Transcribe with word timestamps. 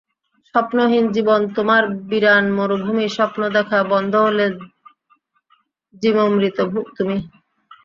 স্বপ্নহীন 0.45 1.05
জীবন 1.15 1.41
তোমার 1.55 1.83
বিরান 2.09 2.45
মরুভূমি 2.57 3.05
স্বপ্ন 3.09 3.41
দেখা 3.55 3.79
বন্ধ 3.91 4.13
হলে 4.25 4.45
জীবন্মৃত 6.03 6.57
তুমি। 6.97 7.17